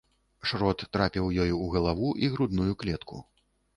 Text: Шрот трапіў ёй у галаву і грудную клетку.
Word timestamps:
Шрот 0.51 0.79
трапіў 0.95 1.29
ёй 1.45 1.51
у 1.65 1.69
галаву 1.75 2.09
і 2.25 2.31
грудную 2.37 2.73
клетку. 2.85 3.23